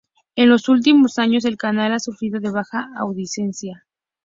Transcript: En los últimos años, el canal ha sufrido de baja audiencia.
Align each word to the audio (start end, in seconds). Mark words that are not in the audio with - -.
En 0.35 0.49
los 0.49 0.67
últimos 0.67 1.19
años, 1.19 1.45
el 1.45 1.57
canal 1.57 1.93
ha 1.93 1.99
sufrido 1.99 2.39
de 2.39 2.49
baja 2.49 2.89
audiencia. 2.97 3.85